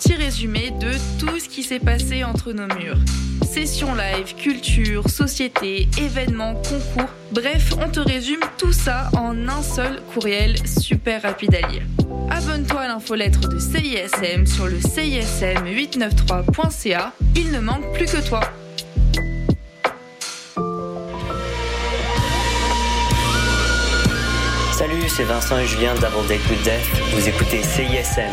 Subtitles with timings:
[0.00, 2.96] petit résumé de tout ce qui s'est passé entre nos murs.
[3.42, 7.10] Sessions live, culture, société, événements, concours.
[7.32, 11.82] Bref, on te résume tout ça en un seul courriel super rapide à lire.
[12.30, 17.12] Abonne-toi à l'infolettre de CISM sur le CISM893.ca.
[17.36, 18.40] Il ne manque plus que toi.
[24.72, 26.40] Salut, c'est Vincent et Julien d'Avant Death.
[27.12, 28.32] Vous écoutez CISM.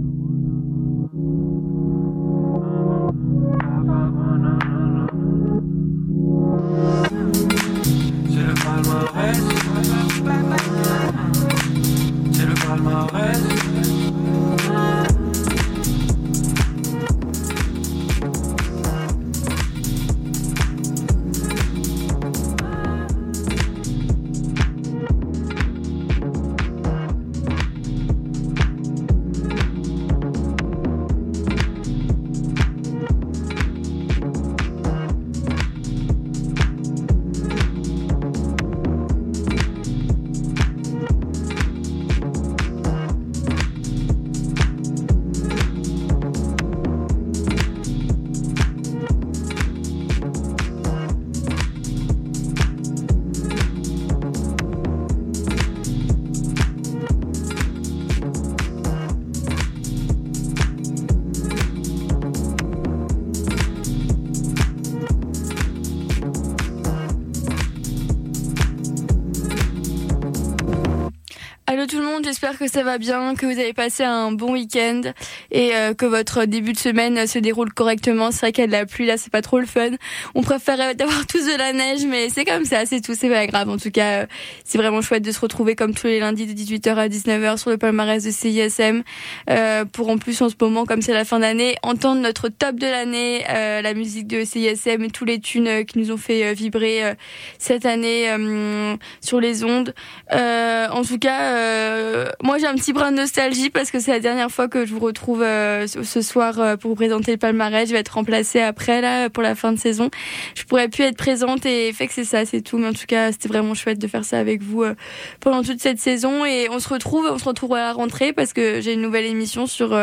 [72.23, 75.01] J'espère que ça va bien, que vous avez passé un bon week-end
[75.51, 78.31] et euh, que votre début de semaine euh, se déroule correctement.
[78.31, 79.91] C'est vrai qu'il y a de la pluie là, c'est pas trop le fun.
[80.35, 83.45] On préférait d'avoir tous de la neige, mais c'est comme ça, c'est tout, c'est pas
[83.47, 83.69] grave.
[83.69, 84.25] En tout cas, euh,
[84.63, 87.69] c'est vraiment chouette de se retrouver comme tous les lundis de 18h à 19h sur
[87.69, 89.03] le palmarès de CISM
[89.49, 92.75] euh, pour en plus en ce moment, comme c'est la fin d'année, entendre notre top
[92.75, 96.17] de l'année, euh, la musique de CISM et tous les tunes euh, qui nous ont
[96.17, 97.13] fait euh, vibrer euh,
[97.57, 99.93] cette année euh, sur les ondes.
[100.31, 104.11] Euh, en tout cas, euh, moi j'ai un petit brin de nostalgie parce que c'est
[104.11, 107.37] la dernière fois que je vous retrouve euh, ce soir euh, pour vous présenter le
[107.37, 107.87] palmarès.
[107.87, 110.09] Je vais être remplacée après là pour la fin de saison.
[110.55, 112.77] Je pourrais plus être présente et fait que c'est ça, c'est tout.
[112.77, 114.95] Mais en tout cas, c'était vraiment chouette de faire ça avec vous euh,
[115.39, 118.53] pendant toute cette saison et on se retrouve, on se retrouve à la rentrée parce
[118.53, 119.97] que j'ai une nouvelle émission sur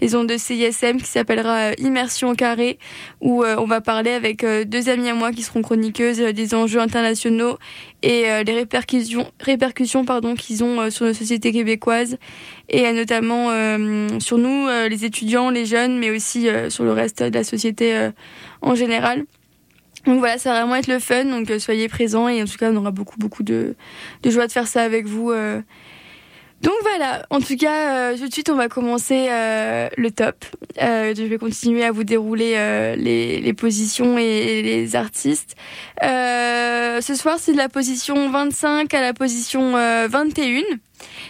[0.00, 2.78] les ondes de CISM qui s'appellera Immersion au carré
[3.20, 7.58] où on va parler avec deux amies à moi qui seront chroniqueuses des enjeux internationaux
[8.02, 12.16] et euh, les répercussions, répercussions pardon, qu'ils ont euh, sur nos sociétés québécoises
[12.68, 13.48] et euh, notamment
[14.20, 18.10] sur nous, les étudiants, les jeunes, mais aussi sur le reste de la société
[18.62, 19.24] en général.
[20.06, 22.70] Donc voilà, ça va vraiment être le fun, donc soyez présents et en tout cas
[22.70, 23.74] on aura beaucoup beaucoup de,
[24.22, 25.32] de joie de faire ça avec vous.
[26.58, 26.62] Euh.
[26.62, 30.44] Donc voilà, en tout cas euh, tout de suite on va commencer euh, le top.
[30.82, 35.56] Euh, je vais continuer à vous dérouler euh, les, les positions et, les artistes.
[36.02, 40.62] Euh, ce soir c'est de la position 25 à la position euh, 21.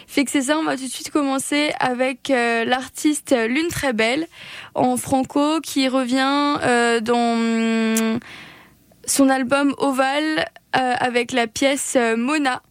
[0.07, 3.93] Fait que c'est ça, on va tout de suite commencer avec euh, l'artiste Lune Très
[3.93, 4.27] Belle
[4.75, 8.19] en franco qui revient euh, dans
[9.05, 10.47] son album Oval
[10.77, 12.63] euh, avec la pièce euh, Mona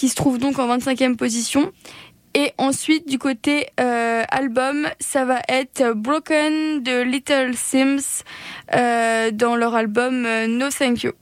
[0.00, 1.72] qui se trouve donc en 25e position.
[2.32, 8.24] Et ensuite, du côté euh, album, ça va être Broken de Little Sims
[8.74, 11.12] euh, dans leur album euh, No Thank You.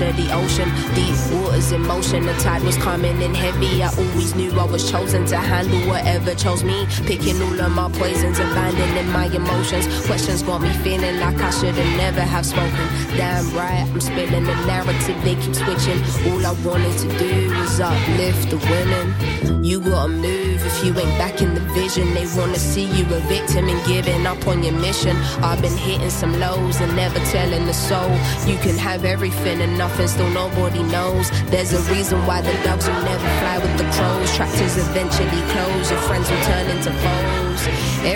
[0.00, 0.68] Of the ocean.
[0.94, 3.82] Deep waters in motion, the tide was coming in heavy.
[3.82, 6.86] I always knew I was chosen to handle whatever chose me.
[7.06, 9.86] Picking all of my poisons, abandoning my emotions.
[10.06, 12.86] Questions got me feeling like I should have never have spoken.
[13.16, 16.00] Damn right, I'm spilling the narrative, they keep switching.
[16.30, 19.64] All I wanted to do was uplift the women.
[19.64, 22.12] You gotta move if you ain't back in the vision.
[22.14, 25.16] They wanna see you a victim and giving up on your mission.
[25.42, 28.10] I've been hitting some lows and never telling the soul.
[28.46, 31.26] You can have everything and nothing, still nobody knows.
[31.50, 34.30] There's a reason why the dogs will never fly with the crows.
[34.36, 37.60] Tractors eventually close, your friends will turn into foes.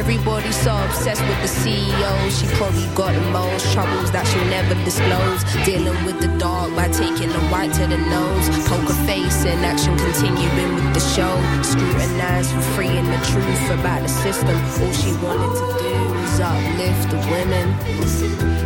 [0.01, 2.13] Everybody's so obsessed with the CEO.
[2.37, 5.41] She probably got the most troubles that she'll never disclose.
[5.67, 8.47] Dealing with the dark by taking the white to the nose.
[8.71, 11.35] Poker face in action, continuing with the show.
[11.67, 14.57] Scrutinized for freeing the truth about the system.
[14.83, 18.66] All she wanted to do was uplift the women.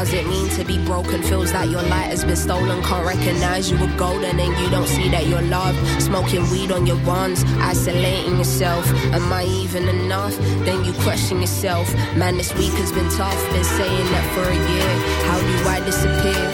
[0.00, 1.22] Does it mean to be broken?
[1.22, 2.82] Feels like your light has been stolen.
[2.82, 5.78] Can't recognize you were golden and you don't see that you're loved.
[6.00, 8.86] Smoking weed on your runs, isolating yourself.
[9.12, 10.34] Am I even enough?
[10.64, 11.92] Then you question yourself.
[12.16, 13.38] Man, this week has been tough.
[13.52, 14.90] Been saying that for a year.
[15.28, 16.49] How do I disappear?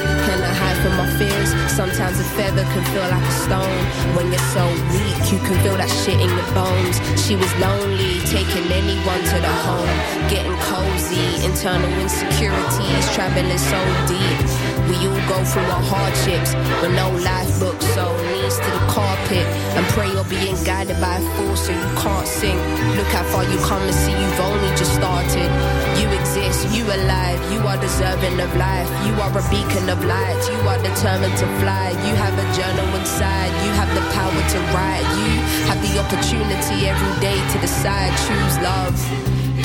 [0.95, 1.50] My fears?
[1.73, 3.81] Sometimes a feather can feel like a stone.
[4.14, 4.64] When you're so
[4.95, 6.97] weak, you can feel that shit in your bones.
[7.19, 9.90] She was lonely, taking anyone to the home.
[10.31, 14.38] Getting cozy, internal insecurities, traveling so deep.
[14.87, 19.47] We all go through our hardships, but no life book, so knees to the carpet
[19.75, 22.61] and pray you're being guided by a force so you can't sink.
[22.97, 25.50] Look how far you come and see you've only just started.
[25.99, 28.88] You exist, you alive, you are deserving of life.
[29.07, 31.90] You are a beacon of light, you are determined to fly.
[32.06, 35.06] You have a journal inside, you have the power to write.
[35.21, 35.33] You
[35.68, 38.97] have the opportunity every day to decide, choose love.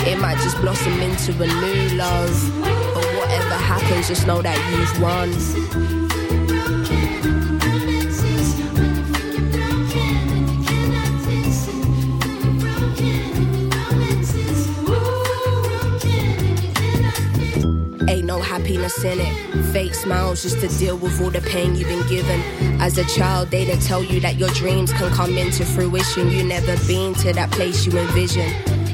[0.07, 2.35] It might just blossom into a new love.
[2.93, 6.00] But whatever happens, just know that you've won.
[18.41, 19.63] Happiness in it.
[19.71, 22.41] Fake smiles just to deal with all the pain you've been given.
[22.81, 26.29] As a child, they didn't tell you that your dreams can come into fruition.
[26.31, 28.49] You never been to that place you envision.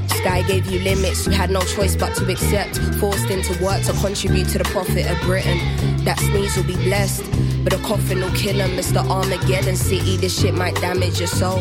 [0.08, 2.78] Sky gave you limits, you had no choice but to accept.
[3.00, 5.58] Forced into work to contribute to the profit of Britain.
[6.04, 7.24] That sneeze will be blessed,
[7.64, 8.78] but a coffin will kill him.
[8.80, 11.60] It's the Armageddon city, this shit might damage your soul.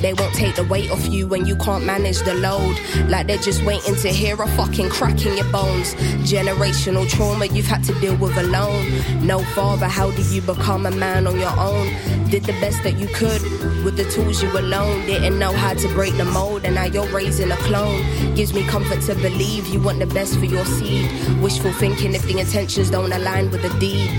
[0.00, 2.78] They won't take the weight off you when you can't manage the load.
[3.08, 5.94] Like they're just waiting to hear a fucking crack in your bones.
[6.24, 8.86] Generational trauma you've had to deal with alone.
[9.26, 11.86] No father, how do you become a man on your own?
[12.30, 13.42] Did the best that you could
[13.86, 15.06] with the tools you alone.
[15.06, 18.02] Didn't know how to break the mold, and now you're raising a clone.
[18.34, 21.08] Gives me comfort to believe you want the best for your seed.
[21.40, 24.10] Wishful thinking if the intentions don't align with the deed.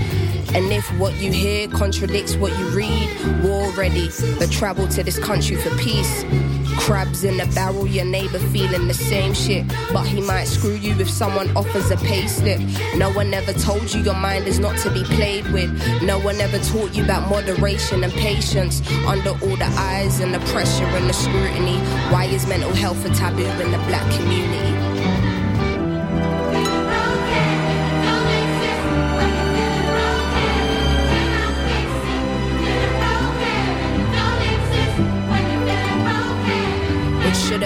[0.54, 3.08] And if what you hear contradicts what you read,
[3.42, 6.24] war ready, but travel to this country for peace.
[6.78, 9.66] Crabs in the barrel, your neighbor feeling the same shit.
[9.92, 12.60] But he might screw you if someone offers a pay slip.
[12.96, 15.70] No one ever told you your mind is not to be played with.
[16.02, 18.80] No one ever taught you about moderation and patience.
[19.06, 21.78] Under all the eyes and the pressure and the scrutiny.
[22.10, 25.27] Why is mental health a taboo in the black community?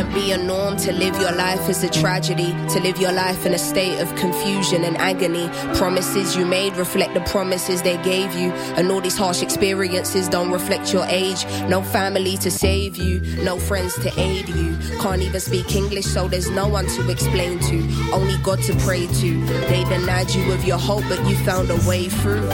[0.02, 3.47] Shouldn't be a norm to live your life as a tragedy, to live your life
[3.47, 5.49] in a state of confusion and agony.
[5.76, 10.50] Promises you made reflect the promises they gave you, and all these harsh experiences don't
[10.50, 11.44] reflect your age.
[11.68, 14.76] No family to save you, no friends to aid you.
[15.00, 17.76] Can't even speak English, so there's no one to explain to,
[18.12, 19.44] only God to pray to.
[19.68, 22.47] They denied you of your hope, but you found a way through.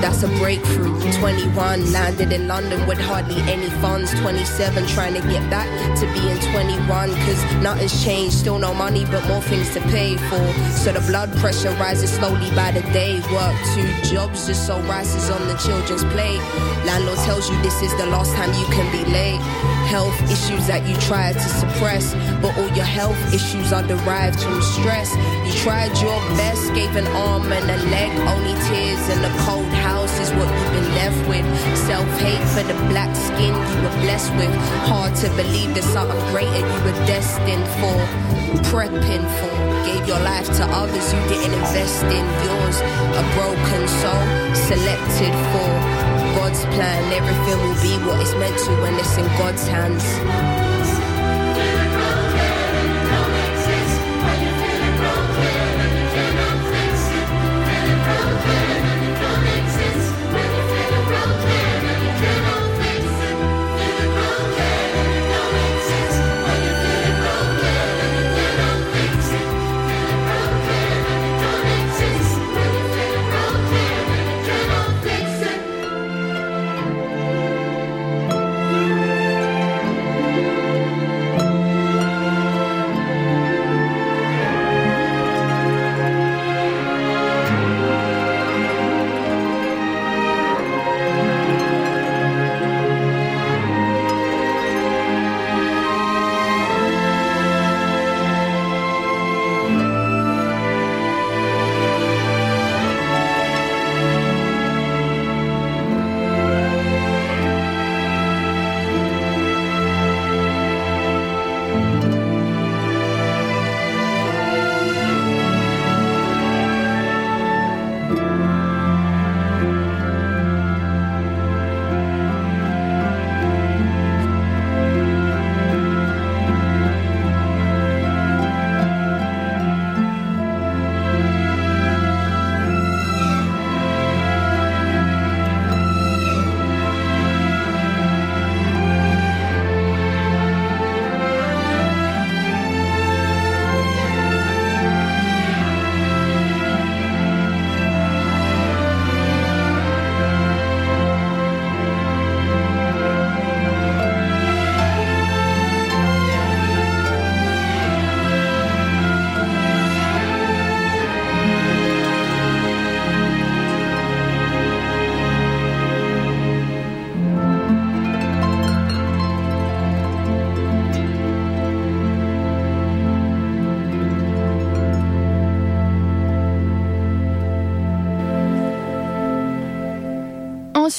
[0.00, 0.98] That's a breakthrough.
[1.12, 4.12] 21, landed in London with hardly any funds.
[4.20, 8.34] 27, trying to get back to being 21 cause nothing's changed.
[8.34, 10.52] Still no money but more things to pay for.
[10.82, 13.20] So the blood pressure rises slowly by the day.
[13.32, 16.40] Work two jobs just so rises on the children's plate.
[16.84, 19.40] Landlord tells you this is the last time you can be late.
[19.86, 24.60] Health issues that you tried to suppress but all your health issues are derived from
[24.62, 25.14] stress.
[25.46, 29.66] You tried your best gave an arm and a leg only tears and the cold
[30.10, 31.46] else is what you've been left with.
[31.76, 34.52] Self hate for the black skin you were blessed with.
[34.88, 37.98] Hard to believe there's something greater you were destined for.
[38.70, 39.54] Prepping for.
[39.86, 42.76] Gave your life to others you didn't invest in yours.
[43.20, 44.24] A broken soul
[44.68, 45.70] selected for.
[46.36, 50.04] God's plan, everything will be what it's meant to when it's in God's hands.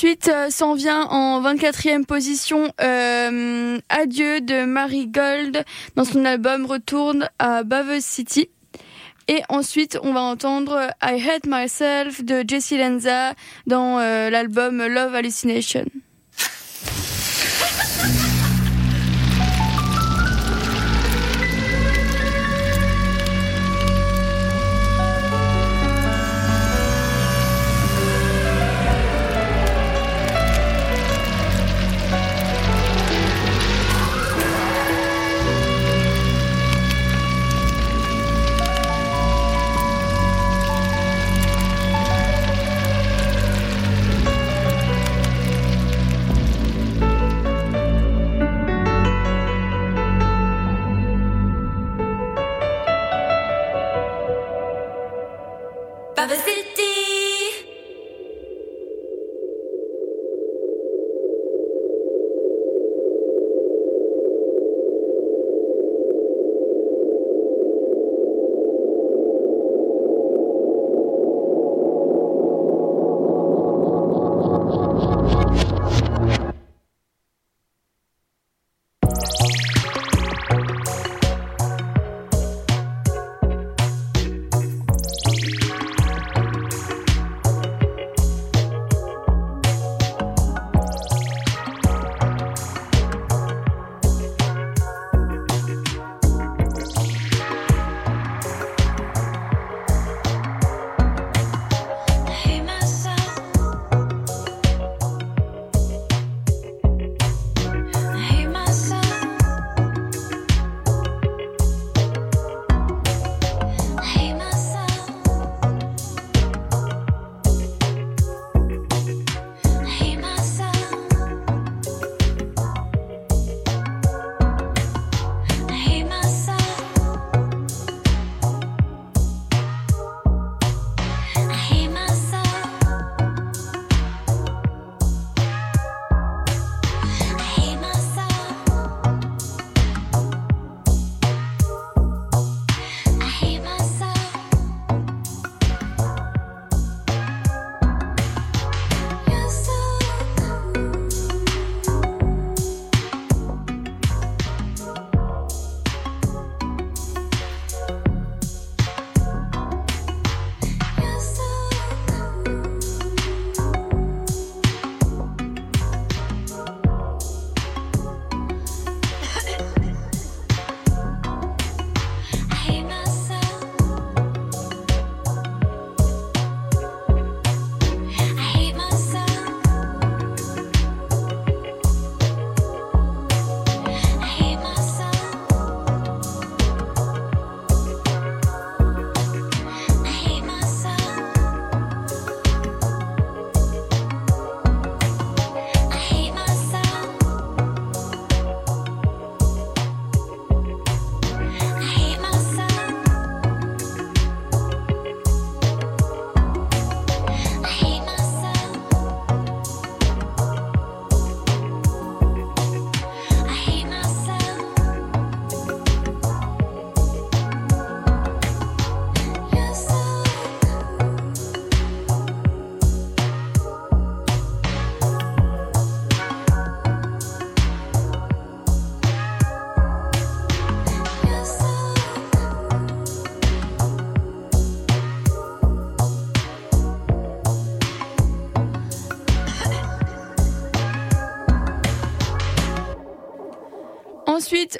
[0.01, 5.63] Ensuite, euh, s'en vient en 24e position euh, Adieu de Marie Gold
[5.95, 8.49] dans son album Retourne à Bave City.
[9.27, 13.35] Et ensuite, on va entendre I Hate Myself de Jessie Lenza
[13.67, 15.85] dans euh, l'album Love Hallucination.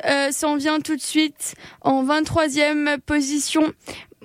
[0.06, 3.74] Euh, s'en vient tout de suite en 23e position.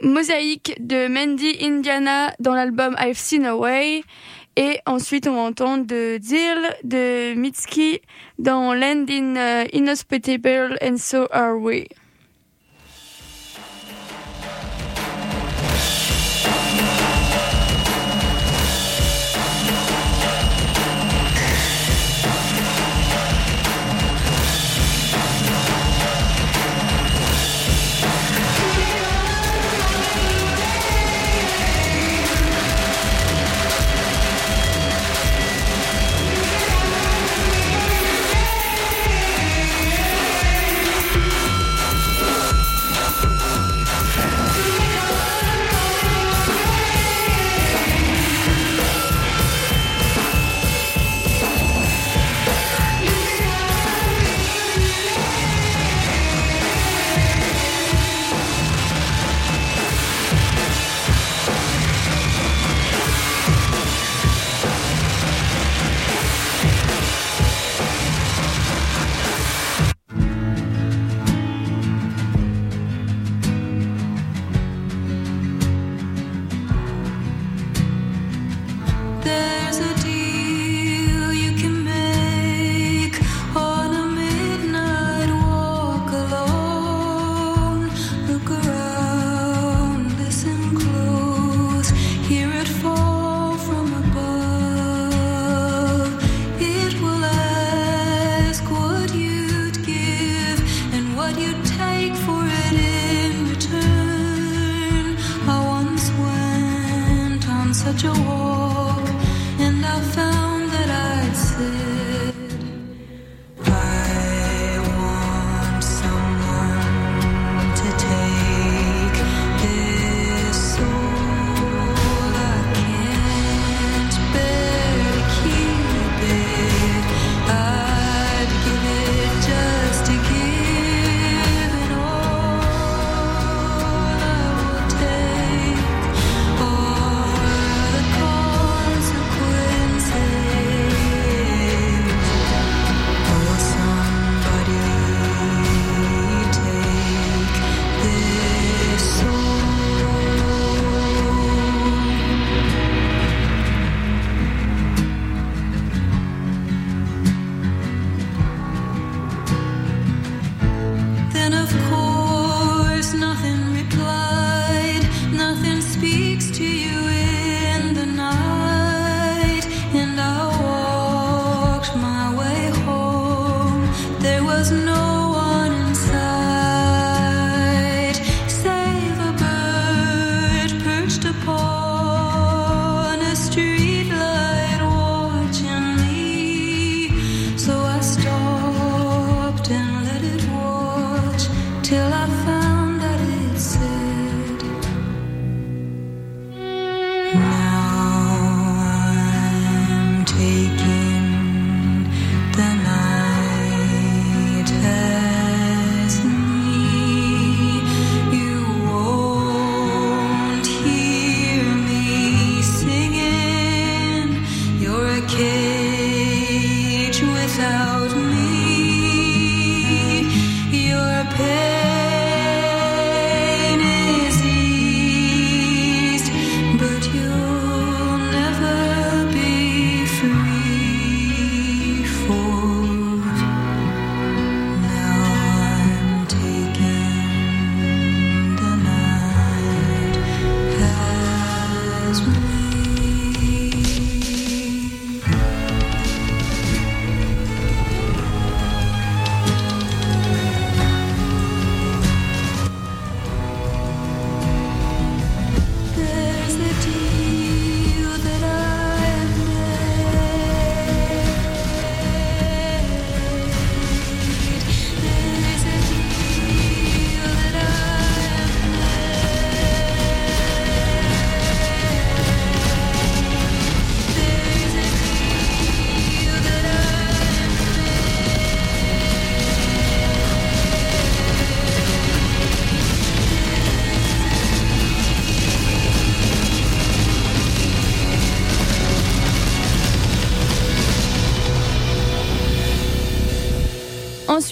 [0.03, 4.03] Mosaïque de Mandy Indiana dans l'album I've Seen Away.
[4.57, 8.01] Et ensuite, on entend de Deal de Mitski
[8.39, 11.87] dans Land in euh, Inhospitable and So Are We.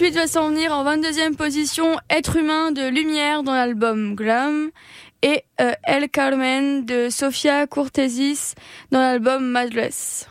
[0.05, 4.71] Ensuite va s'en venir en 22e position Être humain de Lumière dans l'album Glam
[5.23, 8.55] et euh, El Carmen de Sofia Cortésis
[8.91, 10.29] dans l'album Madless.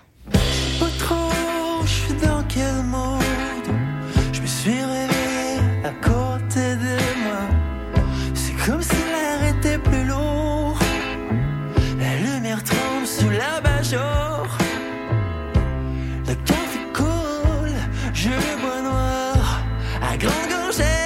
[20.24, 21.03] 能够谁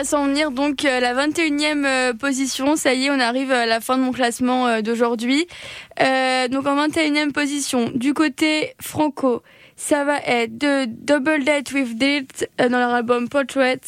[0.00, 2.74] va s'en venir donc euh, la 21e euh, position.
[2.74, 5.46] Ça y est, on arrive à la fin de mon classement euh, d'aujourd'hui.
[5.98, 9.42] Donc en 21e position, du côté franco,
[9.76, 13.80] ça va être de Double Date with euh, dans leur album Portrait,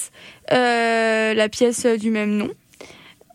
[0.51, 2.51] la pièce du même nom.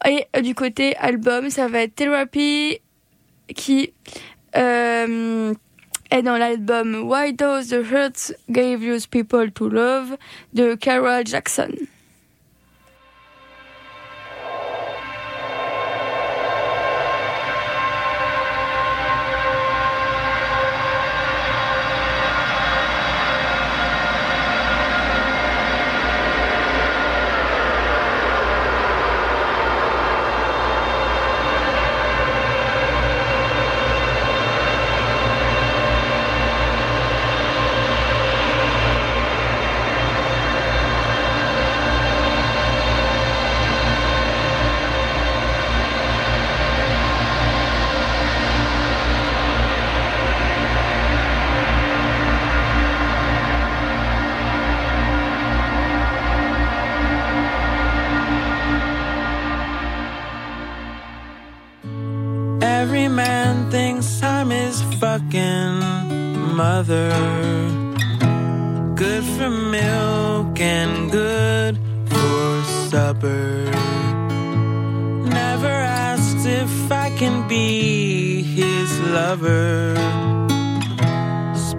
[0.08, 2.78] Et du côté album, ça va être Therapy
[3.56, 3.92] qui
[4.54, 10.16] est dans l'album Why Does the Hurt Gave You People to Love
[10.54, 11.72] de Carol Jackson.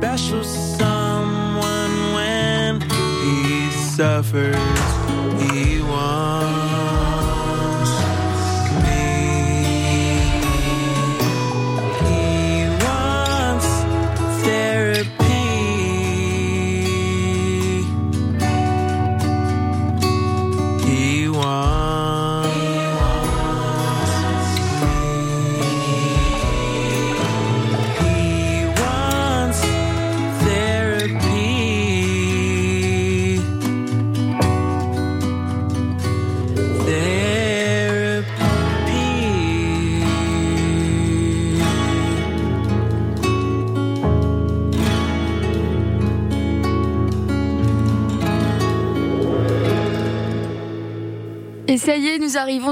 [0.00, 4.97] Special someone when he suffers.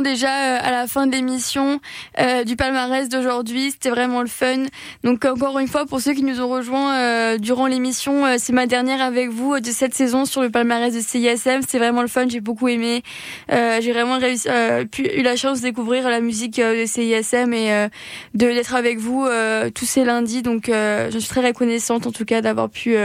[0.01, 1.81] Déjà euh, à la fin de l'émission
[2.19, 3.71] euh, du palmarès d'aujourd'hui.
[3.71, 4.65] C'était vraiment le fun.
[5.05, 8.67] Donc encore une fois, pour ceux qui nous ont rejoints euh, durant l'émission, c'est ma
[8.67, 11.63] dernière avec vous de cette saison sur le palmarès de CISM.
[11.63, 12.27] C'était vraiment le fun.
[12.29, 13.03] J'ai beaucoup aimé.
[13.49, 17.89] J'ai vraiment eu la chance de découvrir la musique de CISM et
[18.35, 19.27] de d'être avec vous
[19.75, 20.43] tous ces lundis.
[20.43, 22.97] Donc je suis très reconnaissante en tout cas d'avoir pu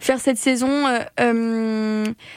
[0.00, 0.84] faire cette saison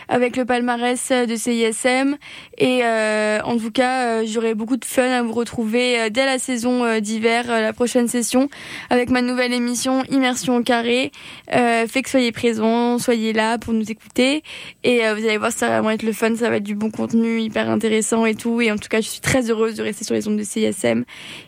[0.09, 2.17] avec le palmarès de CISM.
[2.57, 6.39] Et en tout cas, euh, j'aurai beaucoup de fun à vous retrouver euh, dès la
[6.39, 8.49] saison euh, d'hiver, la prochaine session,
[8.89, 11.11] avec ma nouvelle émission Immersion au carré.
[11.49, 14.43] Fait que soyez présents, soyez là pour nous écouter.
[14.83, 16.91] Et vous allez voir, ça va vraiment être le fun, ça va être du bon
[16.91, 18.61] contenu, hyper intéressant et tout.
[18.61, 21.03] Et en tout cas, je suis très heureuse de rester sur les ondes de CISM.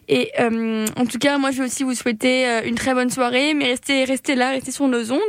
[0.07, 3.09] Et euh, en tout cas, moi, je vais aussi vous souhaiter euh, une très bonne
[3.09, 5.21] soirée, mais restez, restez là, restez sur nos ondes,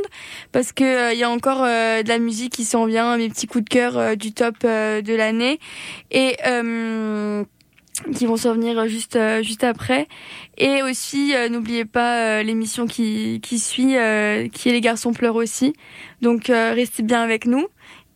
[0.51, 3.29] parce que euh, il y a encore euh, de la musique qui s'en vient, mes
[3.29, 5.59] petits coups de cœur du top de l'année,
[6.11, 6.35] et
[8.13, 10.07] qui vont s'en venir juste juste après.
[10.57, 13.95] Et aussi, n'oubliez pas l'émission qui qui suit,
[14.51, 15.73] qui est les garçons pleurent aussi.
[16.21, 17.67] Donc restez bien avec nous.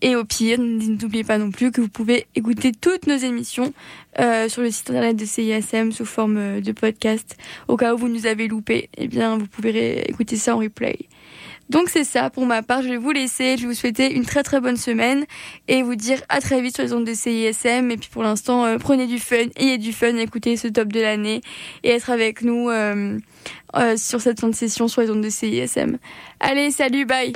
[0.01, 3.73] Et au pire, n'oubliez pas non plus que vous pouvez écouter toutes nos émissions
[4.19, 7.37] euh, sur le site internet de CISM sous forme euh, de podcast.
[7.67, 10.97] Au cas où vous nous avez loupé, eh bien, vous pouvez écouter ça en replay.
[11.69, 12.81] Donc c'est ça pour ma part.
[12.81, 13.55] Je vais vous laisser.
[13.57, 15.25] Je vais vous souhaiter une très très bonne semaine
[15.67, 17.91] et vous dire à très vite sur les ondes de CISM.
[17.91, 20.99] Et puis pour l'instant, euh, prenez du fun, ayez du fun, écoutez ce top de
[20.99, 21.41] l'année
[21.83, 23.19] et être avec nous euh,
[23.75, 25.97] euh, sur cette fin de session sur les ondes de CISM.
[26.39, 27.33] Allez, salut, bye.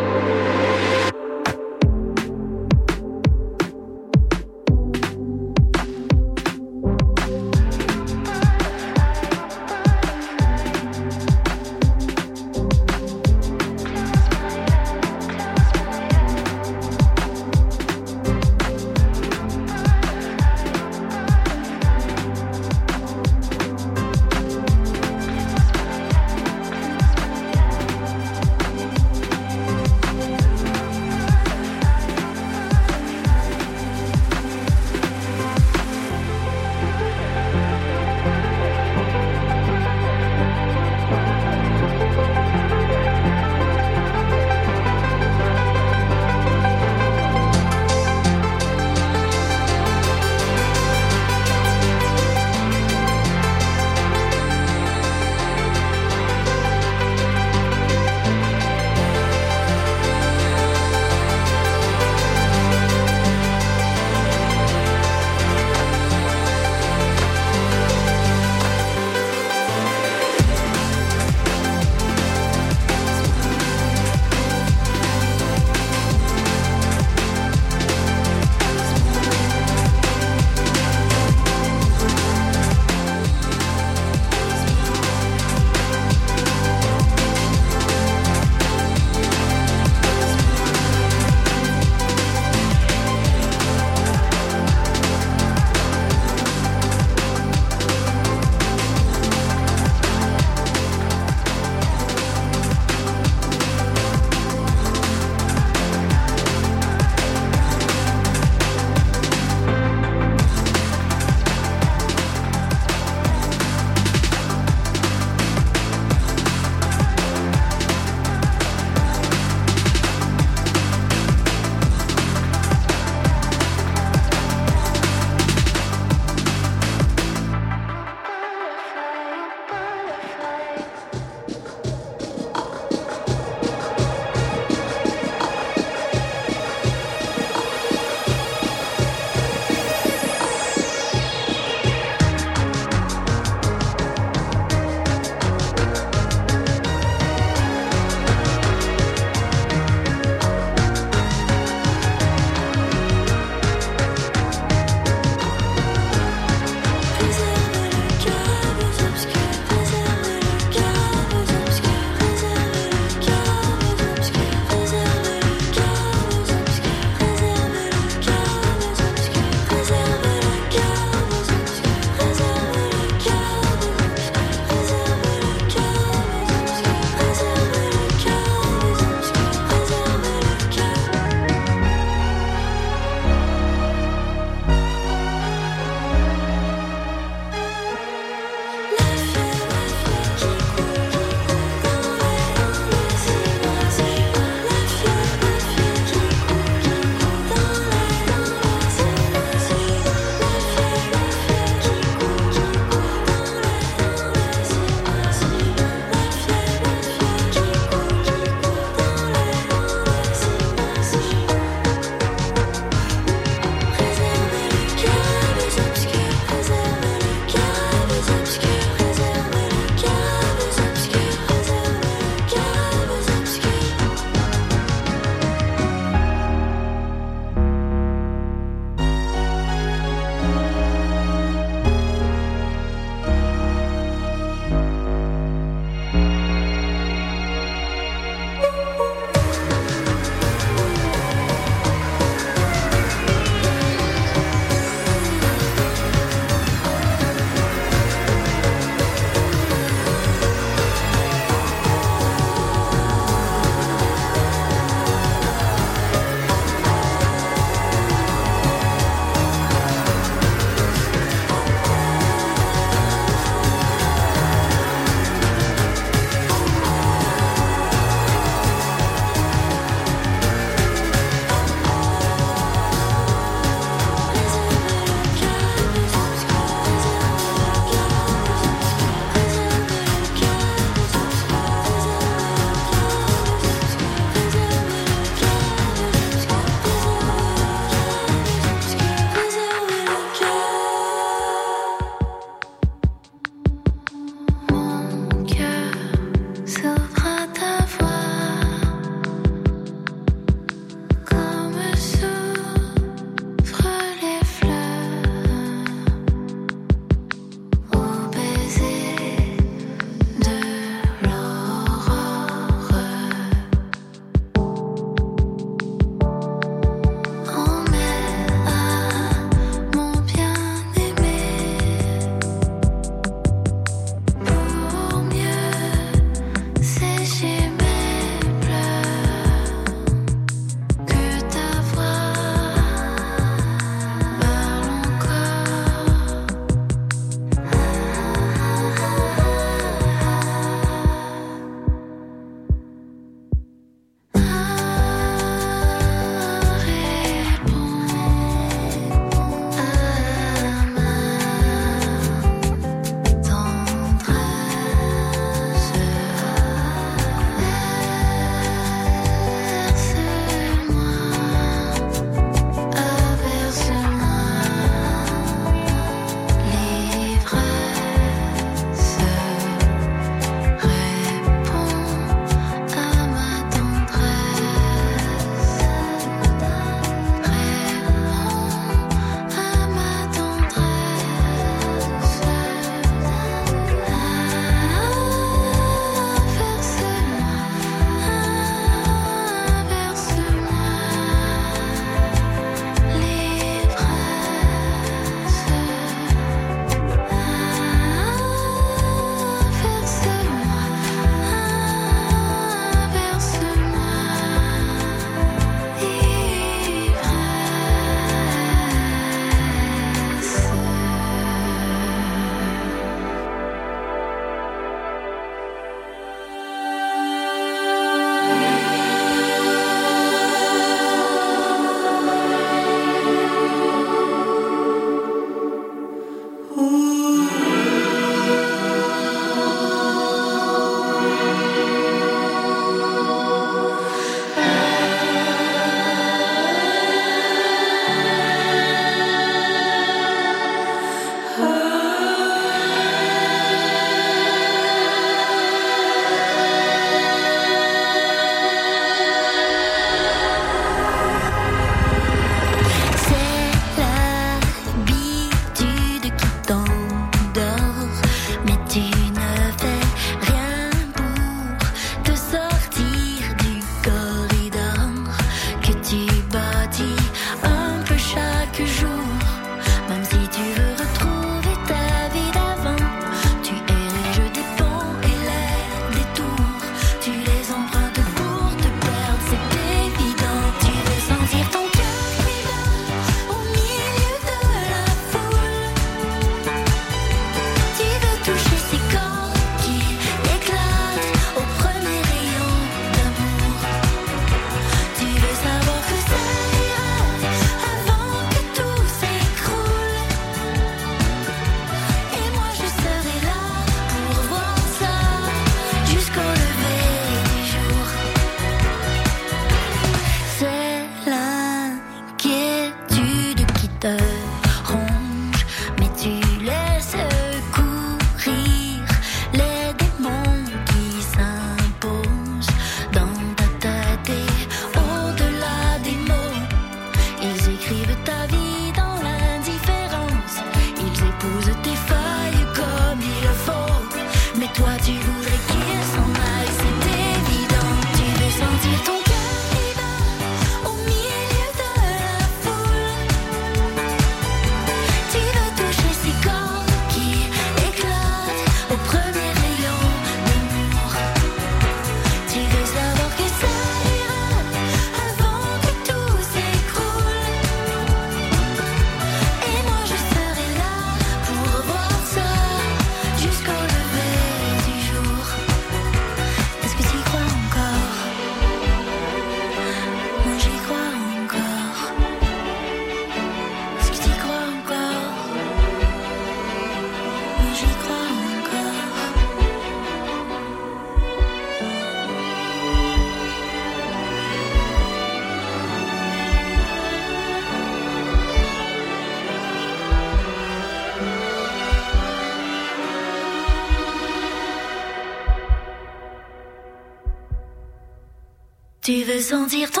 [599.51, 600.00] Sentir ton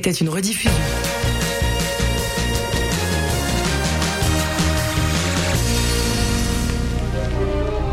[0.00, 0.72] était une rediffusion.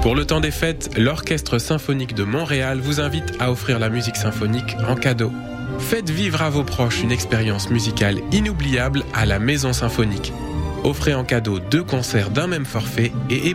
[0.02, 4.16] Pour le temps des fêtes, l'Orchestre symphonique de Montréal vous invite à offrir la musique
[4.16, 5.34] symphonique en cadeau.
[5.80, 10.32] Faites vivre à vos proches une expérience musicale inoubliable à la Maison Symphonique.
[10.86, 13.46] Offrez en cadeau deux concerts d'un même forfait et